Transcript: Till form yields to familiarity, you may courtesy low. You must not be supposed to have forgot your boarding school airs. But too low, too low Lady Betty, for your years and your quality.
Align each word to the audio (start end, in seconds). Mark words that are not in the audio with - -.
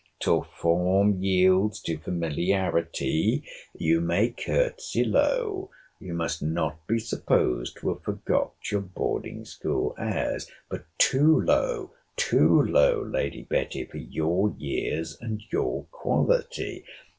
Till 0.19 0.41
form 0.41 1.21
yields 1.21 1.79
to 1.81 1.95
familiarity, 1.99 3.43
you 3.77 4.01
may 4.01 4.29
courtesy 4.31 5.05
low. 5.05 5.69
You 5.99 6.15
must 6.15 6.41
not 6.41 6.87
be 6.87 6.97
supposed 6.97 7.77
to 7.77 7.89
have 7.89 8.01
forgot 8.01 8.53
your 8.71 8.81
boarding 8.81 9.45
school 9.45 9.93
airs. 9.99 10.49
But 10.69 10.85
too 10.97 11.39
low, 11.41 11.91
too 12.15 12.63
low 12.63 13.03
Lady 13.03 13.43
Betty, 13.43 13.85
for 13.85 13.97
your 13.97 14.55
years 14.57 15.15
and 15.21 15.39
your 15.51 15.83
quality. 15.91 16.83